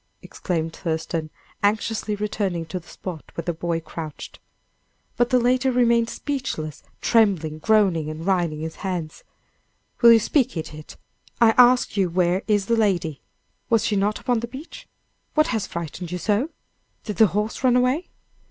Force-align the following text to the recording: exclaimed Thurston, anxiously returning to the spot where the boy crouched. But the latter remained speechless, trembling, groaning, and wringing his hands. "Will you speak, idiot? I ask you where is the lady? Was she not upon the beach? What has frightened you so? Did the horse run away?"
exclaimed 0.23 0.75
Thurston, 0.75 1.29
anxiously 1.61 2.15
returning 2.15 2.65
to 2.65 2.79
the 2.79 2.87
spot 2.87 3.31
where 3.35 3.43
the 3.43 3.53
boy 3.53 3.79
crouched. 3.79 4.39
But 5.15 5.29
the 5.29 5.37
latter 5.39 5.71
remained 5.71 6.09
speechless, 6.09 6.81
trembling, 7.01 7.59
groaning, 7.59 8.09
and 8.09 8.25
wringing 8.25 8.61
his 8.61 8.77
hands. 8.77 9.23
"Will 10.01 10.13
you 10.13 10.19
speak, 10.19 10.57
idiot? 10.57 10.97
I 11.39 11.51
ask 11.55 11.97
you 11.97 12.09
where 12.09 12.41
is 12.47 12.65
the 12.65 12.75
lady? 12.75 13.21
Was 13.69 13.85
she 13.85 13.95
not 13.95 14.19
upon 14.19 14.39
the 14.39 14.47
beach? 14.47 14.87
What 15.35 15.45
has 15.53 15.67
frightened 15.67 16.11
you 16.11 16.17
so? 16.17 16.49
Did 17.03 17.17
the 17.17 17.27
horse 17.37 17.63
run 17.63 17.75
away?" 17.75 18.09